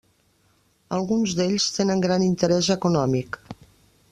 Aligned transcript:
Alguns 0.97 1.35
d'ells 1.39 1.67
tenen 1.75 2.01
gran 2.07 2.25
interès 2.31 2.71
econòmic. 2.77 3.39